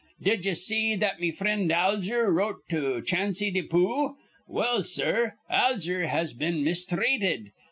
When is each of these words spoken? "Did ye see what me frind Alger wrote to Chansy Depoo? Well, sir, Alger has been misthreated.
"Did 0.19 0.47
ye 0.47 0.55
see 0.55 0.95
what 0.97 1.19
me 1.19 1.29
frind 1.31 1.71
Alger 1.71 2.33
wrote 2.33 2.61
to 2.69 3.03
Chansy 3.05 3.51
Depoo? 3.51 4.15
Well, 4.47 4.81
sir, 4.81 5.35
Alger 5.47 6.07
has 6.07 6.33
been 6.33 6.63
misthreated. 6.63 7.51